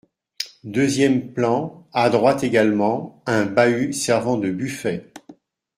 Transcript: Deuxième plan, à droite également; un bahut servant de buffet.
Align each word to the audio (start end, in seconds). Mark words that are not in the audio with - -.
Deuxième 0.63 1.31
plan, 1.31 1.87
à 1.93 2.09
droite 2.09 2.43
également; 2.43 3.21
un 3.27 3.45
bahut 3.45 3.93
servant 3.93 4.39
de 4.39 4.49
buffet. 4.49 5.13